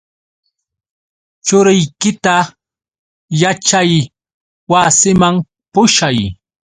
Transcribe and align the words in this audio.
Churiykita 1.47 2.35
yaćhaywasiman 3.41 5.35
pushay. 5.73 6.17